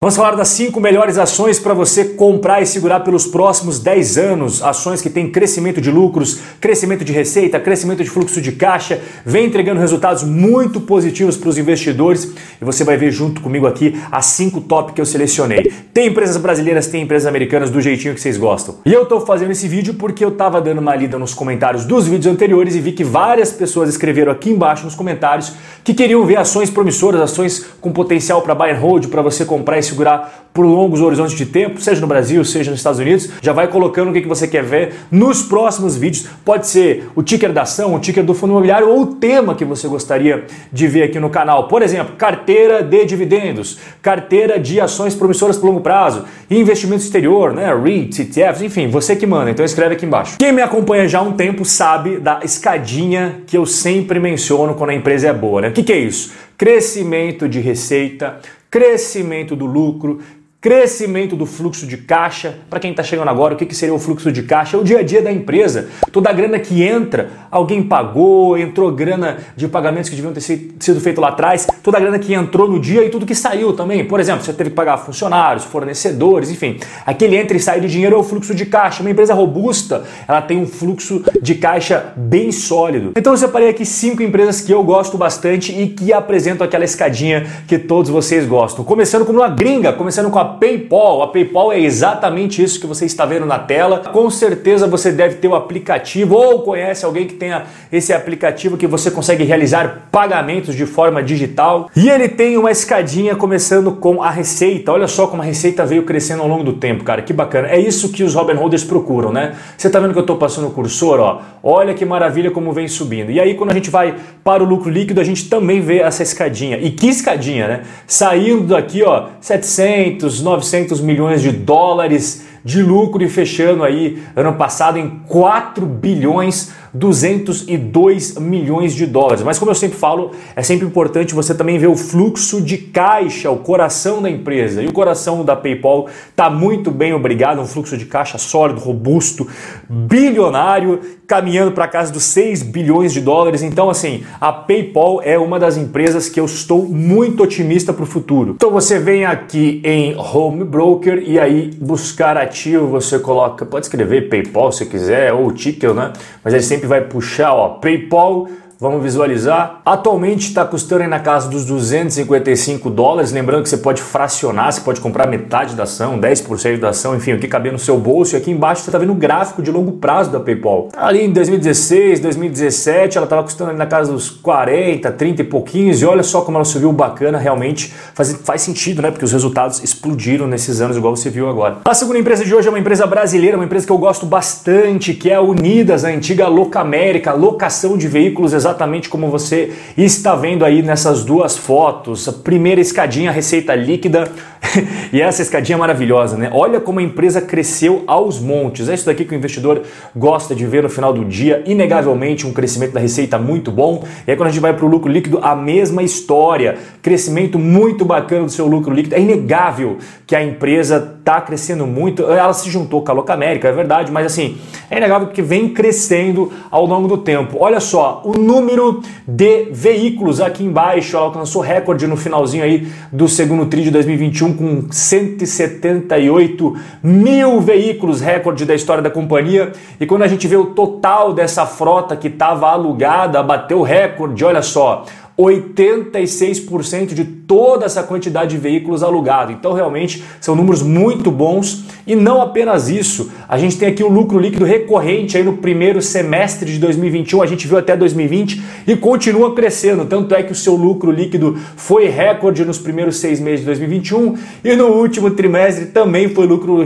Vamos 0.00 0.14
falar 0.14 0.36
das 0.36 0.46
cinco 0.50 0.80
melhores 0.80 1.18
ações 1.18 1.58
para 1.58 1.74
você 1.74 2.04
comprar 2.04 2.62
e 2.62 2.66
segurar 2.66 3.00
pelos 3.00 3.26
próximos 3.26 3.80
10 3.80 4.16
anos. 4.16 4.62
Ações 4.62 5.02
que 5.02 5.10
têm 5.10 5.28
crescimento 5.28 5.80
de 5.80 5.90
lucros, 5.90 6.38
crescimento 6.60 7.04
de 7.04 7.12
receita, 7.12 7.58
crescimento 7.58 8.04
de 8.04 8.08
fluxo 8.08 8.40
de 8.40 8.52
caixa, 8.52 9.00
vem 9.26 9.46
entregando 9.46 9.80
resultados 9.80 10.22
muito 10.22 10.80
positivos 10.80 11.36
para 11.36 11.48
os 11.48 11.58
investidores 11.58 12.32
e 12.62 12.64
você 12.64 12.84
vai 12.84 12.96
ver 12.96 13.10
junto 13.10 13.40
comigo 13.40 13.66
aqui 13.66 14.00
as 14.12 14.26
cinco 14.26 14.60
top 14.60 14.92
que 14.92 15.00
eu 15.00 15.04
selecionei. 15.04 15.64
Tem 15.92 16.06
empresas 16.06 16.36
brasileiras, 16.36 16.86
tem 16.86 17.02
empresas 17.02 17.26
americanas 17.26 17.68
do 17.68 17.80
jeitinho 17.80 18.14
que 18.14 18.20
vocês 18.20 18.36
gostam. 18.36 18.76
E 18.86 18.92
eu 18.92 19.02
estou 19.02 19.26
fazendo 19.26 19.50
esse 19.50 19.66
vídeo 19.66 19.94
porque 19.94 20.24
eu 20.24 20.28
estava 20.28 20.60
dando 20.60 20.78
uma 20.78 20.94
lida 20.94 21.18
nos 21.18 21.34
comentários 21.34 21.84
dos 21.84 22.06
vídeos 22.06 22.32
anteriores 22.32 22.76
e 22.76 22.80
vi 22.80 22.92
que 22.92 23.02
várias 23.02 23.50
pessoas 23.50 23.88
escreveram 23.88 24.30
aqui 24.30 24.50
embaixo 24.50 24.84
nos 24.84 24.94
comentários 24.94 25.54
que 25.82 25.92
queriam 25.92 26.24
ver 26.24 26.36
ações 26.36 26.70
promissoras, 26.70 27.20
ações 27.20 27.66
com 27.80 27.90
potencial 27.90 28.42
para 28.42 28.54
buy 28.54 28.70
and 28.70 28.78
hold, 28.78 29.08
para 29.08 29.22
você 29.22 29.44
comprar 29.44 29.76
e 29.76 29.87
segurar 29.88 30.48
por 30.58 30.66
longos 30.66 31.00
horizontes 31.00 31.36
de 31.36 31.46
tempo, 31.46 31.80
seja 31.80 32.00
no 32.00 32.08
Brasil, 32.08 32.44
seja 32.44 32.72
nos 32.72 32.80
Estados 32.80 32.98
Unidos. 32.98 33.30
Já 33.40 33.52
vai 33.52 33.68
colocando 33.68 34.10
o 34.10 34.12
que 34.12 34.26
você 34.26 34.48
quer 34.48 34.64
ver 34.64 34.92
nos 35.08 35.40
próximos 35.40 35.96
vídeos. 35.96 36.26
Pode 36.44 36.66
ser 36.66 37.08
o 37.14 37.22
ticker 37.22 37.52
da 37.52 37.62
ação, 37.62 37.94
o 37.94 38.00
ticker 38.00 38.24
do 38.24 38.34
fundo 38.34 38.50
imobiliário 38.50 38.88
ou 38.88 39.02
o 39.02 39.06
tema 39.06 39.54
que 39.54 39.64
você 39.64 39.86
gostaria 39.86 40.46
de 40.72 40.88
ver 40.88 41.04
aqui 41.04 41.20
no 41.20 41.30
canal. 41.30 41.68
Por 41.68 41.80
exemplo, 41.80 42.16
carteira 42.16 42.82
de 42.82 43.04
dividendos, 43.04 43.78
carteira 44.02 44.58
de 44.58 44.80
ações 44.80 45.14
promissoras 45.14 45.56
por 45.56 45.68
longo 45.68 45.80
prazo, 45.80 46.24
investimento 46.50 47.04
exterior, 47.04 47.52
né, 47.52 47.72
REITs, 47.72 48.18
ETFs, 48.18 48.62
enfim, 48.62 48.88
você 48.88 49.14
que 49.14 49.26
manda. 49.26 49.50
Então 49.52 49.64
escreve 49.64 49.94
aqui 49.94 50.06
embaixo. 50.06 50.38
Quem 50.38 50.52
me 50.52 50.60
acompanha 50.60 51.06
já 51.06 51.20
há 51.20 51.22
um 51.22 51.34
tempo 51.34 51.64
sabe 51.64 52.18
da 52.18 52.40
escadinha 52.42 53.42
que 53.46 53.56
eu 53.56 53.64
sempre 53.64 54.18
menciono 54.18 54.74
quando 54.74 54.90
a 54.90 54.94
empresa 54.94 55.28
é 55.28 55.32
boa. 55.32 55.60
Né? 55.60 55.68
O 55.68 55.72
que, 55.72 55.84
que 55.84 55.92
é 55.92 55.98
isso? 55.98 56.32
Crescimento 56.56 57.48
de 57.48 57.60
receita, 57.60 58.40
crescimento 58.70 59.56
do 59.56 59.66
lucro, 59.66 60.20
Crescimento 60.60 61.36
do 61.36 61.46
fluxo 61.46 61.86
de 61.86 61.96
caixa. 61.96 62.58
Para 62.68 62.80
quem 62.80 62.90
está 62.90 63.00
chegando 63.00 63.28
agora, 63.28 63.54
o 63.54 63.56
que, 63.56 63.64
que 63.64 63.76
seria 63.76 63.94
o 63.94 63.98
fluxo 63.98 64.32
de 64.32 64.42
caixa? 64.42 64.76
É 64.76 64.80
o 64.80 64.82
dia 64.82 64.98
a 64.98 65.02
dia 65.04 65.22
da 65.22 65.30
empresa. 65.30 65.88
Toda 66.10 66.30
a 66.30 66.32
grana 66.32 66.58
que 66.58 66.82
entra, 66.82 67.30
alguém 67.48 67.80
pagou, 67.80 68.58
entrou 68.58 68.90
grana 68.90 69.38
de 69.56 69.68
pagamentos 69.68 70.10
que 70.10 70.16
deviam 70.16 70.32
ter 70.32 70.40
sido 70.40 71.00
feitos 71.00 71.22
lá 71.22 71.28
atrás, 71.28 71.68
toda 71.80 71.96
a 71.96 72.00
grana 72.00 72.18
que 72.18 72.34
entrou 72.34 72.68
no 72.68 72.80
dia 72.80 73.04
e 73.04 73.08
tudo 73.08 73.24
que 73.24 73.36
saiu 73.36 73.72
também. 73.72 74.04
Por 74.04 74.18
exemplo, 74.18 74.44
você 74.44 74.52
teve 74.52 74.70
que 74.70 74.74
pagar 74.74 74.96
funcionários, 74.96 75.62
fornecedores, 75.64 76.50
enfim. 76.50 76.80
Aquele 77.06 77.36
entra 77.36 77.56
e 77.56 77.60
sai 77.60 77.80
de 77.80 77.86
dinheiro 77.86 78.16
é 78.16 78.18
o 78.18 78.24
fluxo 78.24 78.52
de 78.52 78.66
caixa. 78.66 79.00
Uma 79.00 79.12
empresa 79.12 79.34
robusta, 79.34 80.02
ela 80.26 80.42
tem 80.42 80.58
um 80.58 80.66
fluxo 80.66 81.22
de 81.40 81.54
caixa 81.54 82.12
bem 82.16 82.50
sólido. 82.50 83.12
Então 83.16 83.32
eu 83.32 83.36
separei 83.36 83.68
aqui 83.68 83.86
cinco 83.86 84.24
empresas 84.24 84.60
que 84.60 84.74
eu 84.74 84.82
gosto 84.82 85.16
bastante 85.16 85.70
e 85.70 85.86
que 85.86 86.12
apresentam 86.12 86.66
aquela 86.66 86.84
escadinha 86.84 87.46
que 87.68 87.78
todos 87.78 88.10
vocês 88.10 88.44
gostam. 88.44 88.84
Começando 88.84 89.24
com 89.24 89.32
uma 89.32 89.48
gringa, 89.48 89.92
começando 89.92 90.28
com 90.32 90.38
a 90.40 90.47
PayPal. 90.48 91.22
A 91.22 91.28
PayPal 91.28 91.72
é 91.72 91.80
exatamente 91.80 92.62
isso 92.62 92.80
que 92.80 92.86
você 92.86 93.04
está 93.04 93.24
vendo 93.24 93.46
na 93.46 93.58
tela. 93.58 93.98
Com 94.12 94.28
certeza 94.30 94.86
você 94.86 95.12
deve 95.12 95.36
ter 95.36 95.48
o 95.48 95.54
aplicativo 95.54 96.34
ou 96.34 96.62
conhece 96.62 97.04
alguém 97.04 97.26
que 97.26 97.34
tenha 97.34 97.64
esse 97.92 98.12
aplicativo 98.12 98.76
que 98.76 98.86
você 98.86 99.10
consegue 99.10 99.44
realizar 99.44 100.08
pagamentos 100.10 100.74
de 100.74 100.86
forma 100.86 101.22
digital. 101.22 101.90
E 101.94 102.08
ele 102.08 102.28
tem 102.28 102.56
uma 102.56 102.70
escadinha 102.70 103.36
começando 103.36 103.92
com 103.92 104.22
a 104.22 104.30
receita. 104.30 104.92
Olha 104.92 105.06
só 105.06 105.26
como 105.26 105.42
a 105.42 105.44
receita 105.44 105.84
veio 105.84 106.04
crescendo 106.04 106.42
ao 106.42 106.48
longo 106.48 106.64
do 106.64 106.74
tempo, 106.74 107.04
cara. 107.04 107.22
Que 107.22 107.32
bacana. 107.32 107.68
É 107.68 107.78
isso 107.78 108.10
que 108.10 108.22
os 108.24 108.34
Robin 108.34 108.54
Holders 108.54 108.84
procuram, 108.84 109.32
né? 109.32 109.54
Você 109.76 109.86
está 109.86 110.00
vendo 110.00 110.12
que 110.12 110.18
eu 110.18 110.22
estou 110.22 110.36
passando 110.36 110.68
o 110.68 110.70
cursor, 110.70 111.20
ó? 111.20 111.40
Olha 111.62 111.94
que 111.94 112.04
maravilha 112.04 112.50
como 112.50 112.72
vem 112.72 112.88
subindo. 112.88 113.30
E 113.30 113.40
aí 113.40 113.54
quando 113.54 113.70
a 113.70 113.74
gente 113.74 113.90
vai 113.90 114.14
para 114.42 114.62
o 114.62 114.66
lucro 114.66 114.90
líquido, 114.90 115.20
a 115.20 115.24
gente 115.24 115.48
também 115.48 115.80
vê 115.80 115.98
essa 115.98 116.22
escadinha. 116.22 116.78
E 116.78 116.90
que 116.90 117.08
escadinha, 117.08 117.68
né? 117.68 117.82
Saindo 118.06 118.68
daqui, 118.68 119.02
ó, 119.02 119.26
700, 119.40 120.37
900 120.40 121.00
milhões 121.00 121.42
de 121.42 121.50
dólares 121.50 122.46
de 122.64 122.82
lucro 122.82 123.22
e 123.22 123.28
fechando 123.28 123.84
aí 123.84 124.22
ano 124.34 124.54
passado 124.54 124.98
em 124.98 125.20
4 125.26 125.86
bilhões 125.86 126.72
202 126.92 128.38
milhões 128.38 128.94
de 128.94 129.06
dólares. 129.06 129.42
Mas 129.42 129.58
como 129.58 129.70
eu 129.70 129.74
sempre 129.74 129.98
falo, 129.98 130.32
é 130.54 130.62
sempre 130.62 130.86
importante 130.86 131.34
você 131.34 131.54
também 131.54 131.78
ver 131.78 131.88
o 131.88 131.96
fluxo 131.96 132.60
de 132.60 132.78
caixa, 132.78 133.50
o 133.50 133.58
coração 133.58 134.22
da 134.22 134.30
empresa. 134.30 134.82
E 134.82 134.86
o 134.86 134.92
coração 134.92 135.44
da 135.44 135.56
PayPal 135.56 136.08
está 136.30 136.48
muito 136.48 136.90
bem, 136.90 137.12
obrigado, 137.12 137.60
um 137.60 137.66
fluxo 137.66 137.96
de 137.96 138.06
caixa 138.06 138.38
sólido, 138.38 138.80
robusto, 138.80 139.46
bilionário, 139.88 141.00
caminhando 141.26 141.72
para 141.72 141.86
casa 141.86 142.10
dos 142.10 142.24
6 142.24 142.62
bilhões 142.62 143.12
de 143.12 143.20
dólares. 143.20 143.62
Então, 143.62 143.90
assim, 143.90 144.24
a 144.40 144.50
PayPal 144.50 145.20
é 145.22 145.38
uma 145.38 145.58
das 145.58 145.76
empresas 145.76 146.28
que 146.28 146.40
eu 146.40 146.46
estou 146.46 146.84
muito 146.86 147.42
otimista 147.42 147.92
para 147.92 148.02
o 148.02 148.06
futuro. 148.06 148.54
Então 148.56 148.70
você 148.70 148.98
vem 148.98 149.26
aqui 149.26 149.82
em 149.84 150.16
Home 150.16 150.64
Broker 150.64 151.22
e 151.24 151.38
aí 151.38 151.70
buscar 151.78 152.36
ativo, 152.36 152.86
você 152.86 153.18
coloca, 153.18 153.66
pode 153.66 153.86
escrever 153.86 154.28
PayPal 154.28 154.72
se 154.72 154.86
quiser, 154.86 155.32
ou 155.32 155.52
Tickle, 155.52 155.92
né? 155.92 156.12
Mas 156.42 156.54
ele 156.54 156.62
sempre 156.62 156.77
vai 156.86 157.02
puxar, 157.02 157.52
ó, 157.52 157.68
PayPal 157.80 158.48
Vamos 158.80 159.02
visualizar. 159.02 159.80
Atualmente 159.84 160.46
está 160.46 160.64
custando 160.64 161.08
na 161.08 161.18
casa 161.18 161.48
dos 161.48 161.64
255 161.64 162.88
dólares. 162.88 163.32
Lembrando 163.32 163.64
que 163.64 163.68
você 163.68 163.76
pode 163.76 164.00
fracionar, 164.00 164.72
você 164.72 164.80
pode 164.80 165.00
comprar 165.00 165.26
metade 165.26 165.74
da 165.74 165.82
ação, 165.82 166.16
10% 166.16 166.78
da 166.78 166.90
ação, 166.90 167.16
enfim, 167.16 167.32
o 167.32 167.40
que 167.40 167.48
caber 167.48 167.72
no 167.72 167.78
seu 167.78 167.98
bolso. 167.98 168.36
E 168.36 168.38
aqui 168.38 168.52
embaixo 168.52 168.82
você 168.82 168.90
está 168.90 168.98
vendo 168.98 169.10
o 169.10 169.16
gráfico 169.16 169.62
de 169.62 169.72
longo 169.72 169.92
prazo 169.94 170.30
da 170.30 170.38
PayPal. 170.38 170.90
Ali 170.96 171.24
em 171.24 171.32
2016, 171.32 172.20
2017, 172.20 173.18
ela 173.18 173.24
estava 173.24 173.42
custando 173.42 173.72
na 173.72 173.84
casa 173.84 174.12
dos 174.12 174.30
40, 174.30 175.10
30 175.10 175.42
e 175.42 175.44
pouquinhos. 175.44 176.00
E 176.00 176.06
olha 176.06 176.22
só 176.22 176.42
como 176.42 176.56
ela 176.56 176.64
subiu 176.64 176.92
bacana, 176.92 177.36
realmente 177.36 177.92
faz, 178.14 178.32
faz 178.44 178.62
sentido, 178.62 179.02
né? 179.02 179.10
Porque 179.10 179.24
os 179.24 179.32
resultados 179.32 179.82
explodiram 179.82 180.46
nesses 180.46 180.80
anos, 180.80 180.96
igual 180.96 181.16
você 181.16 181.30
viu 181.30 181.48
agora. 181.48 181.78
A 181.84 181.94
segunda 181.94 182.20
empresa 182.20 182.44
de 182.44 182.54
hoje 182.54 182.68
é 182.68 182.70
uma 182.70 182.78
empresa 182.78 183.08
brasileira, 183.08 183.56
uma 183.56 183.64
empresa 183.64 183.84
que 183.84 183.92
eu 183.92 183.98
gosto 183.98 184.24
bastante, 184.24 185.14
que 185.14 185.30
é 185.30 185.34
a 185.34 185.40
Unidas, 185.40 186.04
a 186.04 186.10
antiga 186.10 186.46
Locamérica, 186.46 187.32
locação 187.32 187.98
de 187.98 188.06
veículos 188.06 188.52
exatamente 188.52 188.67
exatamente 188.68 189.08
como 189.08 189.28
você 189.28 189.72
está 189.96 190.34
vendo 190.34 190.64
aí 190.64 190.82
nessas 190.82 191.24
duas 191.24 191.56
fotos. 191.56 192.28
A 192.28 192.32
primeira 192.32 192.80
escadinha, 192.80 193.30
receita 193.30 193.74
líquida, 193.74 194.30
e 195.12 195.20
essa 195.20 195.42
escadinha 195.42 195.76
é 195.76 195.78
maravilhosa, 195.78 196.36
né? 196.36 196.50
Olha 196.52 196.80
como 196.80 196.98
a 196.98 197.02
empresa 197.02 197.40
cresceu 197.40 198.04
aos 198.06 198.38
montes. 198.38 198.88
É 198.88 198.94
isso 198.94 199.06
daqui 199.06 199.24
que 199.24 199.34
o 199.34 199.36
investidor 199.36 199.82
gosta 200.14 200.54
de 200.54 200.66
ver 200.66 200.82
no 200.82 200.90
final 200.90 201.12
do 201.12 201.24
dia. 201.24 201.62
Inegavelmente, 201.66 202.46
um 202.46 202.52
crescimento 202.52 202.92
da 202.92 203.00
receita 203.00 203.38
muito 203.38 203.70
bom. 203.70 204.04
E 204.26 204.30
aí, 204.30 204.36
quando 204.36 204.48
a 204.48 204.52
gente 204.52 204.60
vai 204.60 204.74
para 204.74 204.84
o 204.84 204.88
lucro 204.88 205.10
líquido, 205.10 205.38
a 205.42 205.54
mesma 205.54 206.02
história. 206.02 206.76
Crescimento 207.02 207.58
muito 207.58 208.04
bacana 208.04 208.44
do 208.44 208.52
seu 208.52 208.66
lucro 208.66 208.92
líquido. 208.92 209.14
É 209.14 209.20
inegável 209.20 209.98
que 210.26 210.36
a 210.36 210.42
empresa 210.42 211.17
está 211.28 211.42
crescendo 211.42 211.86
muito. 211.86 212.22
Ela 212.22 212.54
se 212.54 212.70
juntou 212.70 213.04
com 213.04 213.12
a 213.12 213.34
América, 213.34 213.68
é 213.68 213.72
verdade, 213.72 214.10
mas 214.10 214.24
assim, 214.24 214.56
é 214.90 214.96
inegável 214.96 215.28
que 215.28 215.42
vem 215.42 215.68
crescendo 215.68 216.50
ao 216.70 216.86
longo 216.86 217.06
do 217.06 217.18
tempo. 217.18 217.58
Olha 217.60 217.80
só, 217.80 218.22
o 218.24 218.32
número 218.32 219.02
de 219.26 219.64
veículos 219.70 220.40
aqui 220.40 220.64
embaixo, 220.64 221.16
ela 221.16 221.26
alcançou 221.26 221.60
recorde 221.60 222.06
no 222.06 222.16
finalzinho 222.16 222.64
aí 222.64 222.88
do 223.12 223.28
segundo 223.28 223.66
tri 223.66 223.82
de 223.82 223.90
2021 223.90 224.54
com 224.54 224.86
178 224.90 226.76
mil 227.02 227.60
veículos, 227.60 228.22
recorde 228.22 228.64
da 228.64 228.74
história 228.74 229.02
da 229.02 229.10
companhia. 229.10 229.72
E 230.00 230.06
quando 230.06 230.22
a 230.22 230.28
gente 230.28 230.48
vê 230.48 230.56
o 230.56 230.66
total 230.66 231.34
dessa 231.34 231.66
frota 231.66 232.16
que 232.16 232.28
estava 232.28 232.70
alugada, 232.70 233.42
bateu 233.42 233.82
recorde, 233.82 234.42
olha 234.44 234.62
só, 234.62 235.04
86% 235.38 237.14
de 237.14 237.24
toda 237.24 237.86
essa 237.86 238.02
quantidade 238.02 238.50
de 238.50 238.58
veículos 238.58 239.04
alugados. 239.04 239.54
Então, 239.54 239.72
realmente, 239.72 240.24
são 240.40 240.56
números 240.56 240.82
muito 240.82 241.30
bons. 241.30 241.84
E 242.06 242.16
não 242.16 242.42
apenas 242.42 242.88
isso, 242.88 243.30
a 243.48 243.56
gente 243.56 243.78
tem 243.78 243.88
aqui 243.88 244.02
o 244.02 244.08
lucro 244.08 244.38
líquido 244.38 244.64
recorrente 244.64 245.36
aí 245.36 245.44
no 245.44 245.58
primeiro 245.58 246.02
semestre 246.02 246.72
de 246.72 246.78
2021, 246.78 247.42
a 247.42 247.46
gente 247.46 247.68
viu 247.68 247.78
até 247.78 247.96
2020 247.96 248.62
e 248.86 248.96
continua 248.96 249.54
crescendo. 249.54 250.04
Tanto 250.06 250.34
é 250.34 250.42
que 250.42 250.50
o 250.50 250.54
seu 250.54 250.74
lucro 250.74 251.10
líquido 251.10 251.56
foi 251.76 252.08
recorde 252.08 252.64
nos 252.64 252.78
primeiros 252.78 253.18
seis 253.18 253.38
meses 253.38 253.60
de 253.60 253.66
2021 253.66 254.36
e 254.64 254.74
no 254.74 254.86
último 254.86 255.30
trimestre 255.30 255.86
também 255.86 256.30
foi 256.30 256.46
lucro, 256.46 256.82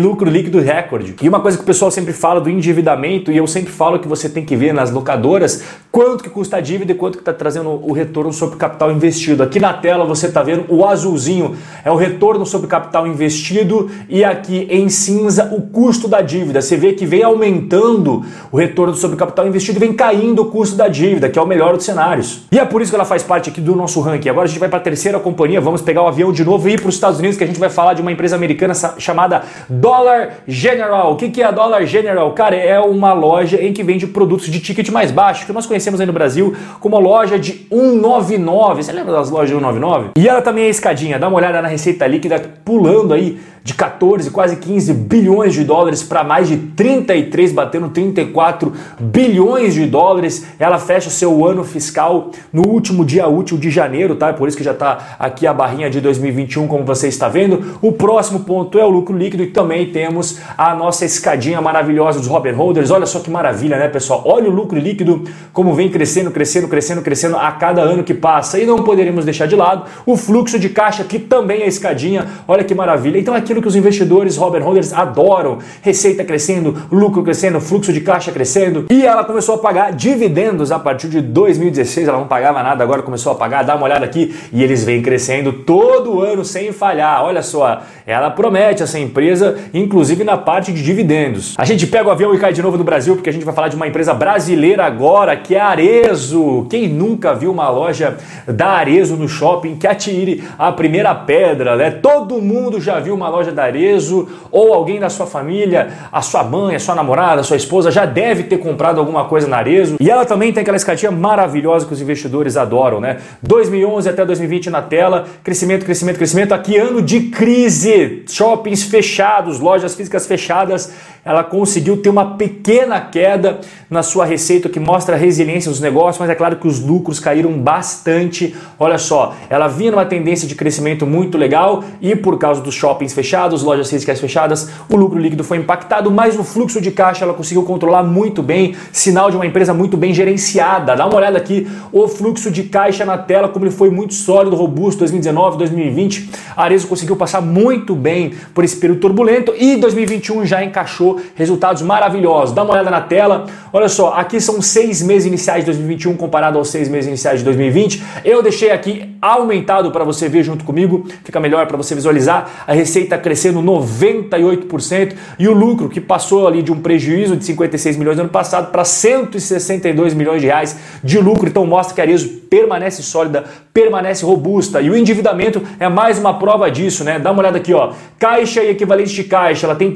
lucro 0.00 0.30
líquido 0.30 0.60
recorde. 0.60 1.14
E 1.20 1.28
uma 1.28 1.40
coisa 1.40 1.56
que 1.56 1.64
o 1.64 1.66
pessoal 1.66 1.90
sempre 1.90 2.12
fala 2.12 2.40
do 2.40 2.50
endividamento, 2.50 3.32
e 3.32 3.36
eu 3.36 3.46
sempre 3.46 3.72
falo 3.72 3.98
que 3.98 4.06
você 4.06 4.28
tem 4.28 4.44
que 4.44 4.54
ver 4.54 4.72
nas 4.74 4.90
locadoras 4.90 5.64
quanto 5.90 6.22
que 6.22 6.30
custa 6.30 6.58
a 6.58 6.60
dívida 6.60 6.92
e 6.92 6.94
quanto 6.94 7.16
que 7.16 7.22
está 7.22 7.32
trazendo 7.32 7.87
o 7.88 7.92
retorno 7.92 8.30
sobre 8.34 8.58
capital 8.58 8.92
investido. 8.92 9.42
Aqui 9.42 9.58
na 9.58 9.72
tela 9.72 10.04
você 10.04 10.26
está 10.26 10.42
vendo 10.42 10.66
o 10.68 10.84
azulzinho 10.84 11.56
é 11.82 11.90
o 11.90 11.96
retorno 11.96 12.44
sobre 12.44 12.68
capital 12.68 13.06
investido 13.06 13.90
e 14.10 14.22
aqui 14.22 14.68
em 14.70 14.90
cinza 14.90 15.48
o 15.56 15.62
custo 15.62 16.06
da 16.06 16.20
dívida. 16.20 16.60
Você 16.60 16.76
vê 16.76 16.92
que 16.92 17.06
vem 17.06 17.22
aumentando 17.22 18.22
o 18.52 18.58
retorno 18.58 18.94
sobre 18.94 19.16
capital 19.16 19.48
investido 19.48 19.78
e 19.78 19.80
vem 19.80 19.94
caindo 19.94 20.42
o 20.42 20.44
custo 20.50 20.76
da 20.76 20.86
dívida, 20.86 21.30
que 21.30 21.38
é 21.38 21.42
o 21.42 21.46
melhor 21.46 21.76
dos 21.76 21.86
cenários. 21.86 22.42
E 22.52 22.58
é 22.58 22.64
por 22.66 22.82
isso 22.82 22.90
que 22.90 22.94
ela 22.94 23.06
faz 23.06 23.22
parte 23.22 23.48
aqui 23.48 23.60
do 23.60 23.74
nosso 23.74 24.02
ranking. 24.02 24.28
Agora 24.28 24.44
a 24.44 24.48
gente 24.48 24.58
vai 24.58 24.68
para 24.68 24.80
a 24.80 24.82
terceira 24.82 25.18
companhia, 25.18 25.58
vamos 25.58 25.80
pegar 25.80 26.02
o 26.02 26.08
avião 26.08 26.30
de 26.30 26.44
novo 26.44 26.68
e 26.68 26.74
ir 26.74 26.80
para 26.80 26.90
os 26.90 26.94
Estados 26.94 27.18
Unidos, 27.18 27.38
que 27.38 27.44
a 27.44 27.46
gente 27.46 27.58
vai 27.58 27.70
falar 27.70 27.94
de 27.94 28.02
uma 28.02 28.12
empresa 28.12 28.36
americana 28.36 28.74
chamada 28.98 29.44
Dollar 29.66 30.40
General. 30.46 31.14
O 31.14 31.16
que 31.16 31.40
é 31.40 31.46
a 31.46 31.50
Dollar 31.50 31.86
General? 31.86 32.30
Cara, 32.32 32.54
é 32.54 32.78
uma 32.78 33.14
loja 33.14 33.56
em 33.56 33.72
que 33.72 33.82
vende 33.82 34.06
produtos 34.06 34.48
de 34.48 34.60
ticket 34.60 34.90
mais 34.90 35.10
baixo, 35.10 35.46
que 35.46 35.52
nós 35.54 35.64
conhecemos 35.64 35.98
aí 36.00 36.06
no 36.06 36.12
Brasil 36.12 36.54
como 36.80 36.98
loja 37.00 37.38
de 37.38 37.66
199. 37.78 38.82
Você 38.82 38.92
lembra 38.92 39.12
das 39.12 39.30
lojas 39.30 39.50
199? 39.50 40.10
E 40.16 40.28
ela 40.28 40.42
também 40.42 40.64
é 40.64 40.68
escadinha. 40.68 41.18
Dá 41.18 41.28
uma 41.28 41.36
olhada 41.36 41.62
na 41.62 41.68
receita 41.68 42.06
líquida 42.06 42.40
pulando 42.64 43.14
aí 43.14 43.38
de 43.68 43.74
14, 43.74 44.30
quase 44.30 44.56
15 44.56 44.94
bilhões 44.94 45.52
de 45.52 45.62
dólares 45.62 46.02
para 46.02 46.24
mais 46.24 46.48
de 46.48 46.56
33, 46.56 47.52
batendo 47.52 47.90
34 47.90 48.72
bilhões 48.98 49.74
de 49.74 49.84
dólares. 49.84 50.46
Ela 50.58 50.78
fecha 50.78 51.08
o 51.08 51.10
seu 51.10 51.46
ano 51.46 51.62
fiscal 51.62 52.30
no 52.50 52.66
último 52.66 53.04
dia 53.04 53.28
útil 53.28 53.58
de 53.58 53.68
janeiro, 53.70 54.16
tá? 54.16 54.32
Por 54.32 54.48
isso 54.48 54.56
que 54.56 54.64
já 54.64 54.72
está 54.72 55.16
aqui 55.18 55.46
a 55.46 55.52
barrinha 55.52 55.90
de 55.90 56.00
2021, 56.00 56.66
como 56.66 56.82
você 56.82 57.08
está 57.08 57.28
vendo. 57.28 57.78
O 57.82 57.92
próximo 57.92 58.40
ponto 58.40 58.78
é 58.78 58.84
o 58.86 58.88
lucro 58.88 59.14
líquido 59.14 59.42
e 59.42 59.48
também 59.48 59.92
temos 59.92 60.38
a 60.56 60.74
nossa 60.74 61.04
escadinha 61.04 61.60
maravilhosa 61.60 62.18
dos 62.18 62.26
Robin 62.26 62.52
Holders. 62.52 62.90
Olha 62.90 63.04
só 63.04 63.20
que 63.20 63.30
maravilha, 63.30 63.76
né, 63.76 63.88
pessoal? 63.88 64.22
Olha 64.24 64.48
o 64.48 64.52
lucro 64.52 64.78
líquido 64.78 65.24
como 65.52 65.74
vem 65.74 65.90
crescendo, 65.90 66.30
crescendo, 66.30 66.68
crescendo, 66.68 67.02
crescendo 67.02 67.36
a 67.36 67.52
cada 67.52 67.67
ano 67.76 68.02
que 68.02 68.14
passa. 68.14 68.58
E 68.58 68.66
não 68.66 68.78
poderíamos 68.78 69.24
deixar 69.24 69.46
de 69.46 69.56
lado 69.56 69.84
o 70.06 70.16
fluxo 70.16 70.58
de 70.58 70.68
caixa, 70.68 71.04
que 71.04 71.18
também 71.18 71.62
é 71.62 71.66
escadinha. 71.66 72.26
Olha 72.46 72.64
que 72.64 72.74
maravilha. 72.74 73.18
Então, 73.18 73.34
aquilo 73.34 73.60
que 73.60 73.68
os 73.68 73.76
investidores 73.76 74.36
Robin 74.36 74.60
Holders 74.60 74.92
adoram: 74.92 75.58
receita 75.82 76.24
crescendo, 76.24 76.74
lucro 76.90 77.22
crescendo, 77.22 77.60
fluxo 77.60 77.92
de 77.92 78.00
caixa 78.00 78.32
crescendo. 78.32 78.86
E 78.90 79.04
ela 79.04 79.24
começou 79.24 79.56
a 79.56 79.58
pagar 79.58 79.92
dividendos 79.92 80.72
a 80.72 80.78
partir 80.78 81.08
de 81.08 81.20
2016. 81.20 82.08
Ela 82.08 82.18
não 82.18 82.26
pagava 82.26 82.62
nada, 82.62 82.82
agora 82.82 83.02
começou 83.02 83.32
a 83.32 83.34
pagar. 83.34 83.64
Dá 83.64 83.74
uma 83.74 83.84
olhada 83.84 84.04
aqui 84.04 84.34
e 84.52 84.62
eles 84.62 84.84
vêm 84.84 85.02
crescendo 85.02 85.52
todo 85.52 86.20
ano 86.20 86.44
sem 86.44 86.72
falhar. 86.72 87.24
Olha 87.24 87.42
só, 87.42 87.82
ela 88.06 88.30
promete 88.30 88.82
essa 88.82 88.98
empresa, 88.98 89.56
inclusive 89.74 90.24
na 90.24 90.36
parte 90.36 90.72
de 90.72 90.82
dividendos. 90.82 91.54
A 91.58 91.64
gente 91.64 91.86
pega 91.86 92.08
o 92.08 92.10
avião 92.10 92.34
e 92.34 92.38
cai 92.38 92.52
de 92.52 92.62
novo 92.62 92.78
no 92.78 92.84
Brasil 92.84 93.14
porque 93.14 93.30
a 93.30 93.32
gente 93.32 93.44
vai 93.44 93.54
falar 93.54 93.68
de 93.68 93.76
uma 93.76 93.86
empresa 93.86 94.14
brasileira 94.14 94.84
agora, 94.84 95.36
que 95.36 95.54
é 95.54 95.60
a 95.60 95.66
Arezo. 95.66 96.66
Quem 96.70 96.88
nunca 96.88 97.34
viu 97.34 97.50
uma 97.50 97.57
loja 97.66 98.18
da 98.46 98.68
Arezo 98.68 99.16
no 99.16 99.26
shopping 99.26 99.76
que 99.76 99.86
atire 99.86 100.44
a 100.58 100.70
primeira 100.70 101.14
pedra, 101.14 101.74
né? 101.74 101.90
Todo 101.90 102.40
mundo 102.42 102.80
já 102.80 103.00
viu 103.00 103.14
uma 103.14 103.28
loja 103.28 103.50
da 103.50 103.64
Arezo 103.64 104.28
ou 104.52 104.74
alguém 104.74 105.00
da 105.00 105.08
sua 105.08 105.26
família, 105.26 105.88
a 106.12 106.20
sua 106.20 106.44
mãe, 106.44 106.76
a 106.76 106.78
sua 106.78 106.94
namorada, 106.94 107.40
a 107.40 107.44
sua 107.44 107.56
esposa 107.56 107.90
já 107.90 108.04
deve 108.04 108.44
ter 108.44 108.58
comprado 108.58 109.00
alguma 109.00 109.24
coisa 109.24 109.48
na 109.48 109.56
Arezo. 109.56 109.96
E 109.98 110.10
ela 110.10 110.24
também 110.24 110.52
tem 110.52 110.60
aquela 110.60 110.76
escadinha 110.76 111.10
maravilhosa 111.10 111.86
que 111.86 111.92
os 111.92 112.00
investidores 112.00 112.56
adoram, 112.56 113.00
né? 113.00 113.16
2011 113.42 114.08
até 114.08 114.24
2020 114.24 114.70
na 114.70 114.82
tela, 114.82 115.26
crescimento, 115.42 115.84
crescimento, 115.84 116.16
crescimento. 116.16 116.52
Aqui 116.52 116.76
ano 116.76 117.00
de 117.00 117.22
crise, 117.22 118.24
shoppings 118.28 118.84
fechados, 118.84 119.58
lojas 119.58 119.94
físicas 119.94 120.26
fechadas 120.26 120.92
ela 121.28 121.44
conseguiu 121.44 121.98
ter 121.98 122.08
uma 122.08 122.36
pequena 122.36 122.98
queda 123.02 123.60
na 123.90 124.02
sua 124.02 124.24
receita, 124.24 124.66
que 124.66 124.80
mostra 124.80 125.14
a 125.14 125.18
resiliência 125.18 125.70
dos 125.70 125.78
negócios, 125.78 126.18
mas 126.18 126.30
é 126.30 126.34
claro 126.34 126.56
que 126.56 126.66
os 126.66 126.80
lucros 126.80 127.20
caíram 127.20 127.52
bastante. 127.52 128.56
Olha 128.78 128.96
só, 128.96 129.34
ela 129.50 129.68
vinha 129.68 129.90
numa 129.90 130.06
tendência 130.06 130.48
de 130.48 130.54
crescimento 130.54 131.06
muito 131.06 131.36
legal 131.36 131.84
e 132.00 132.16
por 132.16 132.38
causa 132.38 132.62
dos 132.62 132.74
shoppings 132.74 133.12
fechados, 133.12 133.62
lojas 133.62 133.90
físicas 133.90 134.18
fechadas, 134.18 134.70
o 134.88 134.96
lucro 134.96 135.18
líquido 135.18 135.44
foi 135.44 135.58
impactado, 135.58 136.10
mas 136.10 136.38
o 136.38 136.42
fluxo 136.42 136.80
de 136.80 136.90
caixa 136.90 137.26
ela 137.26 137.34
conseguiu 137.34 137.62
controlar 137.62 138.02
muito 138.02 138.42
bem, 138.42 138.74
sinal 138.90 139.30
de 139.30 139.36
uma 139.36 139.44
empresa 139.44 139.74
muito 139.74 139.98
bem 139.98 140.14
gerenciada. 140.14 140.96
Dá 140.96 141.06
uma 141.06 141.16
olhada 141.16 141.36
aqui, 141.36 141.68
o 141.92 142.08
fluxo 142.08 142.50
de 142.50 142.62
caixa 142.62 143.04
na 143.04 143.18
tela, 143.18 143.48
como 143.48 143.66
ele 143.66 143.74
foi 143.74 143.90
muito 143.90 144.14
sólido, 144.14 144.56
robusto, 144.56 145.00
2019, 145.00 145.58
2020. 145.58 146.30
A 146.56 146.64
Arezo 146.64 146.86
conseguiu 146.86 147.16
passar 147.16 147.42
muito 147.42 147.94
bem 147.94 148.32
por 148.54 148.64
esse 148.64 148.76
período 148.76 149.00
turbulento 149.00 149.52
e 149.54 149.76
2021 149.76 150.46
já 150.46 150.64
encaixou 150.64 151.17
resultados 151.34 151.82
maravilhosos. 151.82 152.54
Dá 152.54 152.62
uma 152.62 152.72
olhada 152.72 152.90
na 152.90 153.00
tela. 153.00 153.46
Olha 153.72 153.88
só, 153.88 154.12
aqui 154.14 154.40
são 154.40 154.60
seis 154.62 155.02
meses 155.02 155.26
iniciais 155.26 155.60
de 155.60 155.66
2021 155.66 156.16
comparado 156.16 156.58
aos 156.58 156.68
seis 156.68 156.88
meses 156.88 157.08
iniciais 157.08 157.40
de 157.40 157.44
2020. 157.44 158.02
Eu 158.24 158.42
deixei 158.42 158.70
aqui 158.70 159.16
aumentado 159.20 159.90
para 159.90 160.04
você 160.04 160.28
ver 160.28 160.42
junto 160.42 160.64
comigo, 160.64 161.06
fica 161.24 161.40
melhor 161.40 161.66
para 161.66 161.76
você 161.76 161.94
visualizar. 161.94 162.64
A 162.66 162.72
receita 162.72 163.18
crescendo 163.18 163.60
98% 163.60 165.14
e 165.38 165.48
o 165.48 165.54
lucro 165.54 165.88
que 165.88 166.00
passou 166.00 166.46
ali 166.46 166.62
de 166.62 166.72
um 166.72 166.80
prejuízo 166.80 167.36
de 167.36 167.44
56 167.44 167.96
milhões 167.96 168.16
no 168.16 168.24
ano 168.24 168.30
passado 168.30 168.70
para 168.70 168.84
162 168.84 170.14
milhões 170.14 170.40
de 170.40 170.46
reais 170.46 170.76
de 171.02 171.18
lucro. 171.18 171.48
Então 171.48 171.66
mostra 171.66 171.94
que 171.94 172.00
a 172.00 172.04
Arezo 172.04 172.28
permanece 172.48 173.02
sólida, 173.02 173.44
permanece 173.72 174.24
robusta 174.24 174.80
e 174.80 174.90
o 174.90 174.96
endividamento 174.96 175.62
é 175.78 175.88
mais 175.88 176.18
uma 176.18 176.38
prova 176.38 176.70
disso, 176.70 177.04
né? 177.04 177.18
Dá 177.18 177.30
uma 177.30 177.40
olhada 177.40 177.58
aqui, 177.58 177.74
ó. 177.74 177.92
Caixa 178.18 178.62
e 178.62 178.70
equivalente 178.70 179.12
de 179.12 179.24
caixa, 179.24 179.66
ela 179.66 179.74
tem 179.74 179.92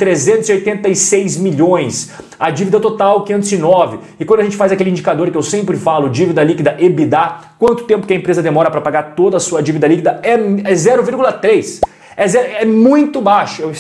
386 1.03 1.37
milhões. 1.39 2.11
A 2.39 2.51
dívida 2.51 2.81
total 2.81 3.25
509. 3.25 3.99
E 4.19 4.25
quando 4.25 4.41
a 4.41 4.45
gente 4.45 4.57
faz 4.57 4.73
aquele 4.73 4.91
indicador 4.91 5.31
que 5.31 5.37
eu 5.37 5.43
sempre 5.43 5.77
falo, 5.77 6.09
dívida 6.09 6.43
líquida 6.43 6.77
EBITDA, 6.79 7.41
quanto 7.59 7.85
tempo 7.85 8.07
que 8.07 8.13
a 8.13 8.17
empresa 8.17 8.43
demora 8.43 8.71
para 8.71 8.81
pagar 8.81 9.15
toda 9.15 9.37
a 9.37 9.41
sua 9.41 9.63
dívida 9.63 9.87
líquida? 9.87 10.21
É, 10.23 10.35
é 10.35 10.75
0,3 10.75 11.92
é, 12.17 12.29
zero, 12.29 12.49
é 12.53 12.65
muito 12.65 13.21
baixo, 13.21 13.63
é 13.63 13.67
um, 13.67 13.73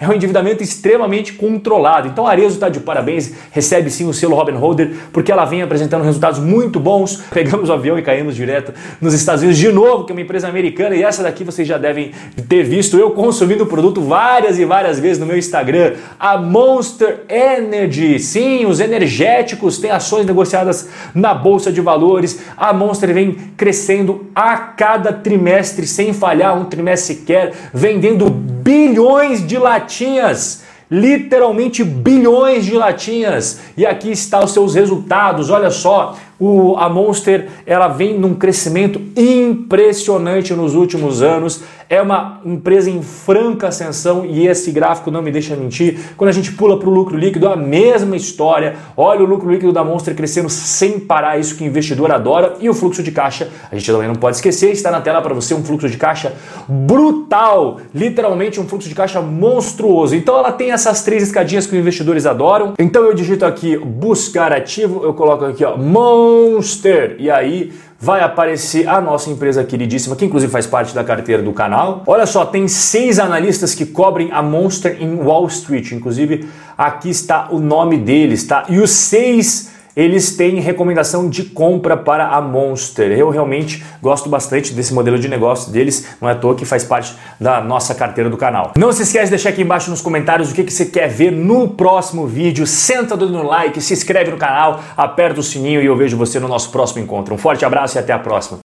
é 0.00 0.08
um, 0.08 0.12
endividamento 0.12 0.62
extremamente 0.62 1.32
controlado. 1.32 2.08
Então 2.08 2.26
a 2.26 2.30
Arezo 2.30 2.54
está 2.54 2.68
de 2.68 2.80
parabéns, 2.80 3.32
recebe 3.50 3.90
sim 3.90 4.08
o 4.08 4.12
selo 4.12 4.36
Robin 4.36 4.52
Holder, 4.52 4.92
porque 5.12 5.32
ela 5.32 5.44
vem 5.44 5.62
apresentando 5.62 6.04
resultados 6.04 6.38
muito 6.38 6.78
bons. 6.78 7.22
Pegamos 7.32 7.68
o 7.68 7.72
avião 7.72 7.98
e 7.98 8.02
caímos 8.02 8.36
direto 8.36 8.72
nos 9.00 9.14
Estados 9.14 9.42
Unidos 9.42 9.58
de 9.58 9.72
novo, 9.72 10.04
que 10.04 10.12
é 10.12 10.14
uma 10.14 10.20
empresa 10.20 10.48
americana, 10.48 10.94
e 10.94 11.02
essa 11.02 11.22
daqui 11.22 11.44
vocês 11.44 11.66
já 11.66 11.78
devem 11.78 12.12
ter 12.48 12.62
visto 12.62 12.96
eu 12.96 13.10
consumindo 13.10 13.64
o 13.64 13.66
produto 13.66 14.00
várias 14.00 14.58
e 14.58 14.64
várias 14.64 14.98
vezes 14.98 15.18
no 15.18 15.26
meu 15.26 15.36
Instagram, 15.36 15.94
a 16.18 16.38
Monster 16.38 17.22
Energy. 17.28 18.18
Sim, 18.18 18.66
os 18.66 18.80
energéticos 18.80 19.78
têm 19.78 19.90
ações 19.90 20.26
negociadas 20.26 20.88
na 21.14 21.34
bolsa 21.34 21.72
de 21.72 21.80
valores. 21.80 22.40
A 22.56 22.72
Monster 22.72 23.12
vem 23.12 23.32
crescendo 23.56 24.26
a 24.34 24.56
cada 24.56 25.12
trimestre 25.12 25.86
sem 25.86 26.12
falhar, 26.12 26.56
um 26.56 26.64
trimestre 26.64 27.16
sequer 27.16 27.52
vendendo 27.72 28.28
bilhões 28.28 29.46
de 29.46 29.58
latinhas 29.58 30.62
literalmente 30.92 31.82
bilhões 31.82 32.66
de 32.66 32.74
latinhas. 32.74 33.60
E 33.78 33.86
aqui 33.86 34.10
está 34.10 34.44
os 34.44 34.50
seus 34.50 34.74
resultados. 34.74 35.48
Olha 35.48 35.70
só, 35.70 36.18
o, 36.38 36.76
a 36.76 36.86
Monster 36.86 37.48
ela 37.64 37.88
vem 37.88 38.18
num 38.18 38.34
crescimento 38.34 39.00
impressionante 39.16 40.52
nos 40.52 40.74
últimos 40.74 41.22
anos. 41.22 41.62
É 41.92 42.00
uma 42.00 42.40
empresa 42.42 42.88
em 42.88 43.02
franca 43.02 43.68
ascensão 43.68 44.24
e 44.24 44.48
esse 44.48 44.70
gráfico 44.70 45.10
não 45.10 45.20
me 45.20 45.30
deixa 45.30 45.54
mentir. 45.54 45.98
Quando 46.16 46.30
a 46.30 46.32
gente 46.32 46.50
pula 46.52 46.78
para 46.78 46.88
o 46.88 46.90
lucro 46.90 47.18
líquido, 47.18 47.46
a 47.46 47.54
mesma 47.54 48.16
história. 48.16 48.76
Olha 48.96 49.20
o 49.20 49.26
lucro 49.26 49.50
líquido 49.50 49.74
da 49.74 49.84
Monster 49.84 50.16
crescendo 50.16 50.48
sem 50.48 50.98
parar, 50.98 51.38
isso 51.38 51.54
que 51.54 51.62
o 51.62 51.66
investidor 51.66 52.10
adora. 52.10 52.54
E 52.60 52.70
o 52.70 52.72
fluxo 52.72 53.02
de 53.02 53.12
caixa, 53.12 53.50
a 53.70 53.76
gente 53.76 53.92
também 53.92 54.08
não 54.08 54.14
pode 54.14 54.36
esquecer, 54.36 54.70
está 54.70 54.90
na 54.90 55.02
tela 55.02 55.20
para 55.20 55.34
você 55.34 55.52
um 55.52 55.62
fluxo 55.62 55.86
de 55.86 55.98
caixa 55.98 56.32
brutal, 56.66 57.78
literalmente 57.94 58.58
um 58.58 58.66
fluxo 58.66 58.88
de 58.88 58.94
caixa 58.94 59.20
monstruoso. 59.20 60.16
Então 60.16 60.38
ela 60.38 60.50
tem 60.50 60.72
essas 60.72 61.04
três 61.04 61.22
escadinhas 61.22 61.66
que 61.66 61.74
os 61.74 61.78
investidores 61.78 62.24
adoram. 62.24 62.72
Então 62.78 63.04
eu 63.04 63.12
digito 63.12 63.44
aqui 63.44 63.76
buscar 63.76 64.50
ativo, 64.50 65.04
eu 65.04 65.12
coloco 65.12 65.44
aqui 65.44 65.62
ó, 65.62 65.76
Monster. 65.76 67.16
E 67.18 67.30
aí 67.30 67.70
vai 68.02 68.20
aparecer 68.20 68.88
a 68.88 69.00
nossa 69.00 69.30
empresa 69.30 69.62
queridíssima, 69.62 70.16
que 70.16 70.24
inclusive 70.24 70.50
faz 70.50 70.66
parte 70.66 70.92
da 70.92 71.04
carteira 71.04 71.40
do 71.40 71.52
canal. 71.52 72.02
Olha 72.04 72.26
só, 72.26 72.44
tem 72.44 72.66
seis 72.66 73.20
analistas 73.20 73.76
que 73.76 73.86
cobrem 73.86 74.32
a 74.32 74.42
Monster 74.42 74.96
em 75.00 75.14
Wall 75.14 75.46
Street. 75.46 75.92
Inclusive, 75.92 76.48
aqui 76.76 77.10
está 77.10 77.46
o 77.52 77.60
nome 77.60 77.96
deles, 77.96 78.42
tá? 78.42 78.64
E 78.68 78.80
os 78.80 78.90
seis 78.90 79.70
eles 79.96 80.36
têm 80.36 80.60
recomendação 80.60 81.28
de 81.28 81.44
compra 81.44 81.96
para 81.96 82.28
a 82.28 82.40
Monster. 82.40 83.12
Eu 83.12 83.30
realmente 83.30 83.84
gosto 84.00 84.28
bastante 84.28 84.72
desse 84.72 84.94
modelo 84.94 85.18
de 85.18 85.28
negócio 85.28 85.72
deles, 85.72 86.06
não 86.20 86.28
é 86.28 86.32
à 86.32 86.34
toa 86.34 86.54
que 86.54 86.64
faz 86.64 86.84
parte 86.84 87.14
da 87.40 87.60
nossa 87.60 87.94
carteira 87.94 88.30
do 88.30 88.36
canal. 88.36 88.72
Não 88.76 88.92
se 88.92 89.02
esquece 89.02 89.26
de 89.26 89.30
deixar 89.30 89.50
aqui 89.50 89.62
embaixo 89.62 89.90
nos 89.90 90.00
comentários 90.00 90.50
o 90.50 90.54
que, 90.54 90.64
que 90.64 90.72
você 90.72 90.86
quer 90.86 91.08
ver 91.08 91.30
no 91.30 91.68
próximo 91.68 92.26
vídeo. 92.26 92.66
Senta 92.66 93.14
o 93.14 93.28
no 93.28 93.42
like, 93.42 93.80
se 93.80 93.92
inscreve 93.92 94.30
no 94.30 94.36
canal, 94.36 94.80
aperta 94.96 95.40
o 95.40 95.42
sininho 95.42 95.82
e 95.82 95.86
eu 95.86 95.96
vejo 95.96 96.16
você 96.16 96.40
no 96.40 96.48
nosso 96.48 96.70
próximo 96.70 97.02
encontro. 97.02 97.34
Um 97.34 97.38
forte 97.38 97.64
abraço 97.64 97.96
e 97.96 97.98
até 97.98 98.12
a 98.12 98.18
próxima. 98.18 98.58